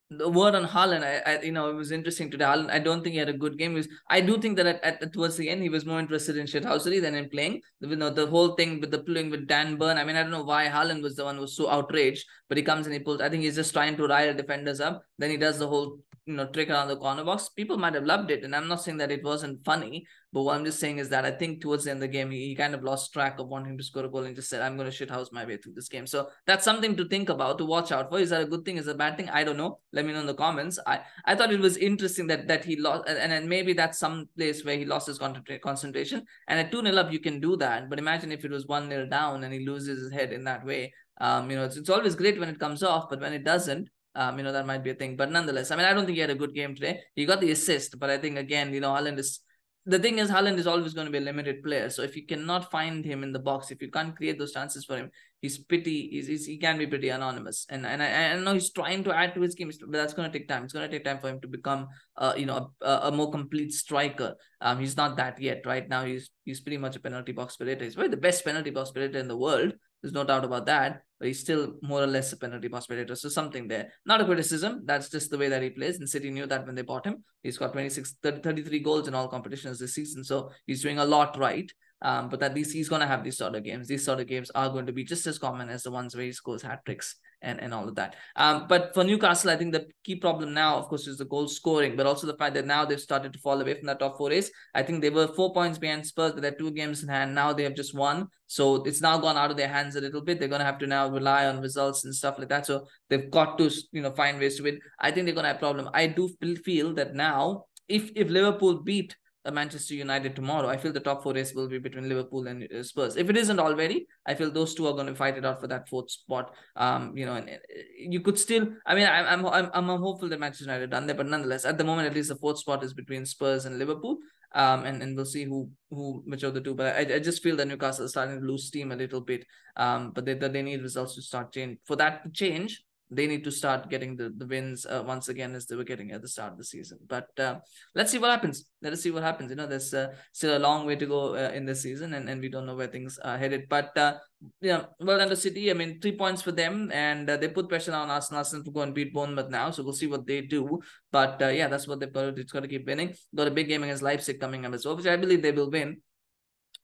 the 0.10 0.30
word 0.30 0.56
on 0.56 0.66
Haaland, 0.66 1.04
I, 1.04 1.34
I, 1.34 1.42
you 1.42 1.52
know, 1.52 1.70
it 1.70 1.74
was 1.74 1.92
interesting 1.92 2.32
today. 2.32 2.46
Haaland, 2.46 2.72
I 2.72 2.80
don't 2.80 3.04
think 3.04 3.14
he 3.14 3.20
had 3.20 3.28
a 3.28 3.34
good 3.34 3.58
game. 3.58 3.74
Was, 3.74 3.90
I 4.10 4.22
do 4.22 4.38
think 4.40 4.56
that 4.56 4.66
at, 4.66 4.84
at, 4.84 5.14
towards 5.14 5.36
the 5.36 5.50
end, 5.50 5.62
he 5.62 5.70
was 5.70 5.86
more 5.86 6.00
interested 6.00 6.38
in 6.38 6.46
shithousery 6.46 7.02
than 7.02 7.14
in 7.14 7.30
playing. 7.30 7.62
You 7.82 7.96
know, 7.96 8.10
the 8.10 8.28
whole 8.28 8.56
thing 8.56 8.80
with 8.80 8.92
the 8.92 9.00
playing 9.00 9.32
with 9.32 9.48
Dan 9.48 9.76
Burn. 9.76 9.98
I 9.98 10.06
mean, 10.06 10.16
I 10.16 10.22
don't 10.22 10.32
know 10.32 10.44
why 10.44 10.68
Haaland 10.68 11.02
was 11.02 11.16
the 11.16 11.26
one 11.26 11.36
who 11.36 11.42
was 11.42 11.58
so 11.58 11.70
outraged, 11.70 12.26
but 12.48 12.58
he 12.58 12.64
comes 12.64 12.86
and 12.86 12.94
he 12.94 13.00
pulls. 13.00 13.20
I 13.20 13.30
think 13.30 13.44
he's 13.44 13.56
just 13.56 13.74
trying 13.74 13.98
to 13.98 14.08
rile 14.08 14.34
defenders 14.34 14.80
up. 14.80 15.04
Then 15.18 15.30
he 15.30 15.38
does 15.38 15.60
the 15.60 15.68
whole 15.68 16.00
you 16.28 16.36
know 16.36 16.46
trick 16.48 16.70
around 16.70 16.90
the 16.90 16.98
corner 16.98 17.24
box. 17.24 17.50
People 17.50 17.78
might 17.78 17.94
have 17.94 18.04
loved 18.04 18.30
it, 18.30 18.44
and 18.44 18.56
I'm 18.56 18.68
not 18.68 18.84
saying 18.84 18.98
that 18.98 19.12
it 19.12 19.24
wasn't 19.24 19.64
funny, 19.64 20.06
but 20.34 20.44
what 20.44 20.56
I'm 20.56 20.66
just 20.66 20.80
saying 20.80 20.98
is 21.00 21.08
that 21.10 21.26
I 21.26 21.32
think 21.32 21.62
towards 21.62 21.86
the 21.86 21.92
end 21.92 21.98
of 21.98 22.02
the 22.02 22.08
game, 22.10 22.30
he, 22.30 22.50
he 22.50 22.56
kind 22.56 22.76
of 22.76 22.84
lost 22.84 23.14
track 23.14 23.40
of 23.40 23.48
wanting 23.48 23.78
to 23.78 23.84
score 23.84 24.04
a 24.04 24.10
goal 24.10 24.26
and 24.26 24.36
just 24.36 24.50
said, 24.50 24.62
"I'm 24.62 24.76
going 24.76 24.92
to 24.92 25.06
shithouse 25.06 25.32
my 25.32 25.46
way 25.46 25.56
through 25.56 25.74
this 25.74 25.88
game." 25.88 26.06
So 26.06 26.30
that's 26.46 26.66
something 26.66 26.98
to 26.98 27.08
think 27.08 27.30
about, 27.30 27.58
to 27.60 27.66
watch 27.66 27.94
out 27.94 28.10
for. 28.10 28.20
Is 28.20 28.32
that 28.32 28.42
a 28.42 28.46
good 28.46 28.66
thing? 28.66 28.78
Is 28.78 28.86
that 28.86 28.96
a 28.96 28.98
bad 28.98 29.16
thing? 29.16 29.30
I 29.30 29.46
don't 29.46 29.58
know. 29.58 29.80
Let 29.94 30.06
me 30.06 30.12
know 30.12 30.20
in 30.20 30.28
the 30.28 30.34
comments. 30.34 30.78
I 30.86 31.00
I 31.26 31.36
thought 31.36 31.54
it 31.54 31.62
was 31.62 31.78
interesting 31.78 32.28
that 32.28 32.48
that 32.50 32.66
he 32.66 32.76
lost, 32.76 33.08
and, 33.08 33.48
maybe 33.48 33.72
that's 33.72 33.98
some 33.98 34.28
place 34.36 34.66
where 34.66 34.78
he 34.78 34.84
lost 34.84 35.08
his 35.08 35.20
concentration. 35.20 36.26
And 36.50 36.60
at 36.60 36.72
two 36.72 36.82
0 36.82 36.96
up, 36.98 37.12
you 37.12 37.20
can 37.20 37.40
do 37.40 37.56
that. 37.58 37.90
But 37.90 38.00
imagine 38.00 38.34
if 38.34 38.44
it 38.44 38.52
was 38.52 38.68
one 38.68 38.90
0 38.90 39.08
down 39.08 39.46
and 39.46 39.54
he 39.54 39.66
loses 39.66 40.02
his 40.02 40.12
head 40.12 40.34
in 40.34 40.44
that 40.44 40.66
way. 40.66 40.94
Um, 41.20 41.50
you 41.50 41.58
know, 41.58 41.66
it's, 41.66 41.78
it's 41.78 41.90
always 41.90 42.16
great 42.16 42.40
when 42.40 42.50
it 42.50 42.60
comes 42.60 42.84
off, 42.84 43.10
but 43.10 43.22
when 43.22 43.34
it 43.34 43.44
doesn't, 43.44 43.90
um, 44.18 44.38
you 44.38 44.44
know, 44.44 44.52
that 44.52 44.66
might 44.66 44.84
be 44.84 44.90
a 44.90 44.96
thing. 44.96 45.16
But 45.16 45.32
nonetheless, 45.32 45.72
I 45.72 45.76
mean, 45.76 45.86
I 45.86 45.94
don't 45.94 46.06
think 46.06 46.16
he 46.16 46.22
had 46.22 46.32
a 46.32 46.36
good 46.36 46.54
game 46.54 46.74
today. 46.76 47.02
He 47.16 47.26
got 47.26 47.40
the 47.40 47.52
assist, 47.52 48.00
but 48.00 48.10
I 48.10 48.18
think 48.18 48.38
again, 48.38 48.74
you 48.74 48.80
know, 48.80 48.94
Haaland 48.94 49.20
is 49.20 49.40
the 49.86 50.00
thing 50.00 50.20
is 50.20 50.30
Haaland 50.30 50.58
is 50.58 50.68
always 50.68 50.94
going 50.94 51.06
to 51.06 51.12
be 51.12 51.18
a 51.18 51.22
limited 51.22 51.64
player. 51.64 51.90
So 51.90 52.02
if 52.02 52.16
you 52.18 52.26
cannot 52.26 52.70
find 52.70 53.06
him 53.06 53.24
in 53.24 53.32
the 53.32 53.40
box, 53.40 53.72
if 53.72 53.82
you 53.82 53.90
can't 53.90 54.16
create 54.16 54.38
those 54.38 54.52
chances 54.52 54.84
for 54.84 54.98
him, 54.98 55.12
he's 55.40 55.58
pretty 55.60 56.10
he's, 56.10 56.28
he's 56.28 56.46
he 56.46 56.58
can 56.58 56.78
be 56.78 56.88
pretty 56.88 57.08
anonymous. 57.08 57.66
And 57.70 57.86
and 57.86 58.04
I, 58.04 58.34
I 58.34 58.36
know 58.38 58.54
he's 58.54 58.72
trying 58.72 59.06
to 59.06 59.16
add 59.16 59.34
to 59.36 59.42
his 59.42 59.56
game, 59.56 59.72
but 59.80 59.92
that's 59.94 60.14
going 60.14 60.30
to 60.30 60.38
take 60.38 60.50
time. 60.50 60.66
It's 60.66 60.74
going 60.74 60.90
to 60.90 60.94
take 60.94 61.06
time 61.06 61.20
for 61.20 61.30
him 61.30 61.40
to 61.42 61.48
become 61.48 61.88
uh 62.18 62.34
you 62.36 62.46
know 62.46 62.72
a, 62.82 63.00
a 63.04 63.12
more 63.12 63.32
complete 63.32 63.72
striker. 63.72 64.36
Um, 64.60 64.80
he's 64.80 64.98
not 64.98 65.16
that 65.18 65.40
yet. 65.40 65.62
Right 65.66 65.88
now, 65.88 66.04
he's 66.04 66.32
he's 66.44 66.60
pretty 66.60 66.78
much 66.78 66.98
a 66.98 67.00
penalty 67.00 67.32
box 67.32 67.56
operator. 67.56 67.86
He's 67.86 67.96
probably 67.96 68.12
the 68.12 68.18
best 68.18 68.44
penalty 68.44 68.72
box 68.72 68.90
operator 68.90 69.20
in 69.20 69.30
the 69.30 69.38
world. 69.38 69.74
There's 70.08 70.14
no 70.14 70.24
doubt 70.24 70.46
about 70.46 70.66
that. 70.68 71.02
But 71.20 71.28
he's 71.28 71.42
still 71.42 71.74
more 71.82 72.02
or 72.02 72.08
less 72.08 72.32
a 72.32 72.38
penalty 72.38 72.70
box 72.70 72.86
operator. 72.86 73.14
So 73.16 73.28
something 73.28 73.68
there. 73.68 73.92
Not 74.06 74.22
a 74.22 74.26
criticism. 74.26 74.84
That's 74.86 75.10
just 75.10 75.30
the 75.30 75.38
way 75.38 75.50
that 75.50 75.62
he 75.62 75.70
plays. 75.70 76.00
And 76.00 76.08
City 76.08 76.30
knew 76.30 76.46
that 76.46 76.66
when 76.66 76.76
they 76.76 76.82
bought 76.82 77.06
him. 77.06 77.26
He's 77.44 77.58
got 77.58 77.74
26, 77.74 78.16
30, 78.24 78.42
33 78.42 78.80
goals 78.80 79.08
in 79.10 79.16
all 79.16 79.28
competitions 79.28 79.80
this 79.80 79.96
season. 79.96 80.24
So 80.24 80.52
he's 80.66 80.82
doing 80.82 81.00
a 81.00 81.04
lot 81.04 81.38
right. 81.38 81.70
Um, 82.02 82.30
but 82.30 82.42
at 82.42 82.54
least 82.54 82.72
he's 82.72 82.88
going 82.88 83.02
to 83.02 83.08
have 83.08 83.26
these 83.26 83.38
sort 83.38 83.56
of 83.56 83.66
games. 83.66 83.90
These 83.90 84.06
sort 84.06 84.22
of 84.22 84.28
games 84.28 84.50
are 84.56 84.70
going 84.70 84.86
to 84.86 84.94
be 84.94 85.04
just 85.04 85.28
as 85.28 85.38
common 85.38 85.68
as 85.68 85.84
the 85.84 85.92
ones 85.92 86.16
where 86.16 86.24
he 86.24 86.32
scores 86.32 86.62
hat 86.62 86.86
tricks 86.86 87.18
and, 87.42 87.62
and 87.62 87.74
all 87.74 87.88
of 87.88 87.96
that. 87.96 88.16
Um, 88.36 88.66
but 88.68 88.94
for 88.94 89.04
Newcastle, 89.04 89.50
I 89.50 89.58
think 89.58 89.74
the 89.74 89.88
key 90.04 90.16
problem 90.16 90.54
now, 90.54 90.78
of 90.78 90.88
course, 90.88 91.08
is 91.08 91.18
the 91.18 91.26
goal 91.26 91.48
scoring, 91.48 91.96
but 91.96 92.06
also 92.06 92.28
the 92.28 92.38
fact 92.38 92.56
that 92.56 92.66
now 92.66 92.86
they've 92.86 93.00
started 93.00 93.34
to 93.34 93.40
fall 93.40 93.62
away 93.62 93.76
from 93.76 93.88
that 93.88 94.00
top 94.00 94.18
four 94.18 94.30
race. 94.30 94.50
I 94.74 94.84
think 94.84 95.02
they 95.02 95.10
were 95.10 95.28
four 95.28 95.54
points 95.54 95.78
behind 95.78 96.06
Spurs, 96.06 96.34
but 96.34 96.42
they're 96.42 96.52
two 96.52 96.72
games 96.72 97.04
in 97.04 97.10
hand. 97.10 97.36
Now 97.36 97.54
they 97.54 97.64
have 97.64 97.76
just 97.76 97.94
won. 97.96 98.28
So 98.48 98.84
it's 98.84 99.02
now 99.02 99.18
gone 99.18 99.38
out 99.38 99.52
of 99.52 99.58
their 99.58 99.68
hands 99.68 99.96
a 99.96 100.02
little 100.02 100.22
bit. 100.22 100.40
They're 100.40 100.48
going 100.48 100.60
to 100.60 100.66
have 100.66 100.80
to 100.80 100.88
now 100.88 101.10
rely 101.10 101.46
on 101.48 101.62
results 101.62 102.06
and 102.06 102.16
stuff 102.16 102.40
like 102.40 102.50
that. 102.50 102.66
So 102.66 102.88
they've 103.10 103.30
got 103.30 103.58
to, 103.58 103.70
you 103.92 104.02
know, 104.02 104.12
find 104.12 104.40
ways 104.40 104.58
to 104.58 104.64
win. 104.64 104.80
I 105.00 105.12
think 105.12 105.26
they're 105.26 105.36
going 105.36 105.44
to 105.44 105.50
have 105.50 105.58
a 105.58 105.60
problem. 105.60 105.90
I 105.94 106.08
do 106.08 106.30
feel 106.64 106.94
that 106.96 107.14
now, 107.14 107.66
if 107.88 108.10
if 108.16 108.30
Liverpool 108.30 108.84
beat 108.84 109.16
Manchester 109.52 109.96
United 109.96 110.36
tomorrow, 110.36 110.68
I 110.68 110.78
feel 110.78 110.92
the 110.92 111.00
top 111.00 111.24
four 111.24 111.34
race 111.34 111.54
will 111.54 111.68
be 111.68 111.80
between 111.80 112.10
Liverpool 112.10 112.48
and 112.48 112.64
uh, 112.72 112.84
Spurs. 112.84 113.16
If 113.16 113.30
it 113.30 113.38
isn't 113.38 113.60
already, 113.60 114.08
I 114.26 114.36
feel 114.36 114.52
those 114.52 114.74
two 114.76 114.88
are 114.88 114.94
going 114.94 115.08
to 115.08 115.16
fight 115.16 115.38
it 115.38 115.46
out 115.46 115.62
for 115.62 115.68
that 115.68 115.88
fourth 115.90 116.12
spot. 116.12 116.54
Um, 116.76 117.16
you 117.18 117.26
know, 117.26 117.36
and 117.36 117.50
you 117.98 118.22
could 118.22 118.38
still. 118.38 118.68
I 118.86 118.96
mean, 118.96 119.08
I'm 119.08 119.46
I'm 119.46 119.46
I'm, 119.46 119.90
I'm 119.90 120.02
hopeful 120.02 120.30
that 120.30 120.40
Manchester 120.40 120.66
United 120.66 120.90
done 120.90 121.08
there, 121.08 121.16
but 121.16 121.28
nonetheless, 121.28 121.66
at 121.66 121.78
the 121.78 121.84
moment, 121.84 122.08
at 122.08 122.16
least 122.16 122.30
the 122.30 122.36
fourth 122.36 122.60
spot 122.60 122.84
is 122.84 122.94
between 122.94 123.26
Spurs 123.26 123.66
and 123.66 123.80
Liverpool. 123.80 124.18
Um, 124.56 124.86
and, 124.86 125.04
and 125.04 125.16
we'll 125.16 125.26
see 125.26 125.44
who 125.44 125.70
who 125.90 126.24
which 126.26 126.44
of 126.44 126.54
the 126.54 126.62
two. 126.62 126.74
But 126.74 126.96
I, 126.96 127.16
I 127.16 127.20
just 127.20 127.44
feel 127.44 127.58
that 127.58 127.68
Newcastle 127.68 128.06
is 128.06 128.12
starting 128.12 128.40
to 128.40 128.46
lose 128.46 128.68
steam 128.68 128.92
a 128.92 128.96
little 128.96 129.22
bit. 129.22 129.46
Um, 129.76 130.12
but 130.12 130.26
they 130.26 130.34
they 130.34 130.62
need 130.62 130.82
results 130.82 131.16
to 131.16 131.22
start 131.22 131.52
change 131.54 131.80
for 131.86 131.96
that 131.98 132.24
to 132.24 132.30
change 132.32 132.84
they 133.10 133.26
need 133.26 133.44
to 133.44 133.52
start 133.52 133.90
getting 133.90 134.18
the, 134.18 134.34
the 134.36 134.46
wins 134.46 134.86
uh, 134.86 135.04
once 135.06 135.30
again 135.30 135.56
as 135.56 135.66
they 135.66 135.76
were 135.76 135.84
getting 135.84 136.12
at 136.12 136.22
the 136.22 136.28
start 136.28 136.52
of 136.52 136.58
the 136.58 136.64
season. 136.64 137.00
But 137.08 137.28
uh, 137.40 137.60
let's 137.96 138.12
see 138.12 138.18
what 138.18 138.32
happens. 138.32 138.66
Let 138.82 138.94
us 138.94 139.02
see 139.02 139.12
what 139.12 139.24
happens. 139.24 139.50
You 139.50 139.56
know, 139.56 139.66
there's 139.68 139.94
uh, 139.94 140.14
still 140.34 140.58
a 140.58 140.60
long 140.60 140.86
way 140.86 140.98
to 140.98 141.06
go 141.06 141.36
uh, 141.36 141.52
in 141.54 141.66
this 141.66 141.82
season, 141.82 142.14
and, 142.14 142.30
and 142.30 142.42
we 142.42 142.50
don't 142.50 142.66
know 142.66 142.76
where 142.76 142.88
things 142.88 143.18
are 143.20 143.38
headed. 143.38 143.70
But 143.70 143.98
uh, 143.98 144.16
yeah, 144.62 144.84
well 145.00 145.18
done 145.18 145.30
to 145.30 145.36
City. 145.36 145.72
I 145.72 145.74
mean, 145.74 146.02
three 146.02 146.18
points 146.18 146.42
for 146.42 146.52
them, 146.52 146.92
and 146.94 147.30
uh, 147.30 147.38
they 147.38 147.48
put 147.48 147.70
pressure 147.70 147.94
on 147.94 148.10
Arsenal, 148.10 148.40
Arsenal 148.40 148.66
to 148.66 148.72
go 148.72 148.82
and 148.82 148.94
beat 148.94 149.14
Bournemouth 149.14 149.50
now. 149.50 149.72
So 149.72 149.84
we'll 149.84 149.94
see 149.94 150.08
what 150.08 150.28
they 150.28 150.42
do. 150.42 150.80
But 151.12 151.42
uh, 151.42 151.48
yeah, 151.48 151.68
that's 151.68 151.88
what 151.88 152.00
they've 152.00 152.12
got 152.12 152.36
to. 152.36 152.42
It's 152.42 152.52
got 152.52 152.62
to 152.62 152.68
keep 152.68 152.86
winning. 152.86 153.16
Got 153.34 153.48
a 153.48 153.52
big 153.52 153.70
game 153.70 153.84
against 153.84 154.04
Leipzig 154.04 154.40
coming 154.40 154.66
up 154.66 154.74
as 154.74 154.86
well, 154.86 154.98
which 154.98 155.08
I 155.08 155.16
believe 155.16 155.42
they 155.42 155.52
will 155.52 155.72
win. 155.72 156.02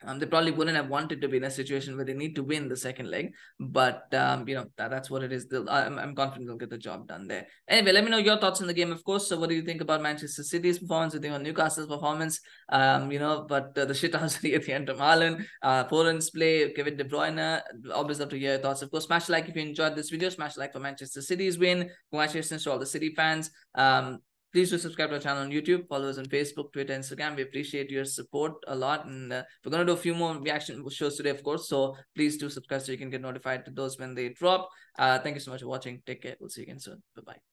Um, 0.05 0.19
they 0.19 0.25
probably 0.25 0.51
wouldn't 0.51 0.77
have 0.77 0.89
wanted 0.89 1.21
to 1.21 1.27
be 1.27 1.37
in 1.37 1.43
a 1.43 1.51
situation 1.51 1.95
where 1.95 2.05
they 2.05 2.13
need 2.13 2.35
to 2.35 2.43
win 2.43 2.67
the 2.67 2.75
second 2.75 3.09
leg, 3.09 3.33
but 3.59 4.13
um, 4.13 4.47
you 4.47 4.55
know 4.55 4.65
that, 4.77 4.89
that's 4.89 5.09
what 5.09 5.23
it 5.23 5.31
is. 5.31 5.47
They'll, 5.47 5.69
I'm, 5.69 5.97
I'm 5.97 6.15
confident 6.15 6.47
they'll 6.47 6.57
get 6.57 6.69
the 6.69 6.77
job 6.77 7.07
done 7.07 7.27
there. 7.27 7.47
Anyway, 7.67 7.91
let 7.91 8.03
me 8.03 8.11
know 8.11 8.17
your 8.17 8.37
thoughts 8.37 8.61
on 8.61 8.67
the 8.67 8.73
game, 8.73 8.91
of 8.91 9.03
course. 9.03 9.27
So, 9.27 9.39
what 9.39 9.49
do 9.49 9.55
you 9.55 9.61
think 9.61 9.81
about 9.81 10.01
Manchester 10.01 10.43
City's 10.43 10.79
performance? 10.79 11.13
What 11.13 11.21
do 11.21 11.27
you 11.27 11.33
think 11.33 11.39
on 11.39 11.43
Newcastle's 11.43 11.87
performance? 11.87 12.39
Um, 12.69 13.11
you 13.11 13.19
know, 13.19 13.45
but 13.47 13.77
uh, 13.77 13.85
the 13.85 13.93
shit 13.93 14.15
house 14.15 14.35
at 14.43 14.43
the 14.43 14.73
end 14.73 14.89
of 14.89 14.97
Haaland, 14.97 15.45
uh, 15.61 15.85
Poland's 15.85 16.29
play, 16.29 16.71
Kevin 16.73 16.97
De 16.97 17.03
Bruyne. 17.03 17.61
Always 17.93 18.19
love 18.19 18.29
to 18.29 18.39
hear 18.39 18.51
your 18.51 18.59
thoughts. 18.61 18.81
Of 18.81 18.91
course, 18.91 19.05
smash 19.05 19.29
like 19.29 19.49
if 19.49 19.55
you 19.55 19.61
enjoyed 19.61 19.95
this 19.95 20.09
video. 20.09 20.29
Smash 20.29 20.57
like 20.57 20.73
for 20.73 20.79
Manchester 20.79 21.21
City's 21.21 21.57
win. 21.57 21.89
Congratulations 22.11 22.63
to 22.63 22.71
all 22.71 22.79
the 22.79 22.85
City 22.85 23.13
fans. 23.15 23.51
Um, 23.75 24.19
please 24.53 24.69
do 24.69 24.77
subscribe 24.77 25.09
to 25.09 25.15
our 25.15 25.21
channel 25.21 25.43
on 25.43 25.51
YouTube, 25.51 25.87
follow 25.87 26.09
us 26.09 26.17
on 26.17 26.25
Facebook, 26.25 26.71
Twitter, 26.71 26.93
Instagram. 26.93 27.35
We 27.35 27.43
appreciate 27.43 27.89
your 27.89 28.05
support 28.05 28.53
a 28.67 28.75
lot. 28.75 29.05
And 29.05 29.33
uh, 29.33 29.43
we're 29.63 29.71
going 29.71 29.85
to 29.85 29.91
do 29.91 29.97
a 29.97 30.01
few 30.01 30.13
more 30.13 30.37
reaction 30.37 30.87
shows 30.89 31.17
today, 31.17 31.31
of 31.31 31.43
course. 31.43 31.67
So 31.67 31.95
please 32.15 32.37
do 32.37 32.49
subscribe 32.49 32.81
so 32.81 32.91
you 32.91 32.97
can 32.97 33.09
get 33.09 33.21
notified 33.21 33.65
to 33.65 33.71
those 33.71 33.97
when 33.97 34.13
they 34.13 34.29
drop. 34.29 34.69
Uh, 34.97 35.19
thank 35.19 35.35
you 35.35 35.41
so 35.41 35.51
much 35.51 35.61
for 35.61 35.67
watching. 35.67 36.01
Take 36.05 36.21
care. 36.21 36.35
We'll 36.39 36.49
see 36.49 36.61
you 36.61 36.65
again 36.65 36.79
soon. 36.79 37.01
Bye 37.15 37.23
bye. 37.25 37.52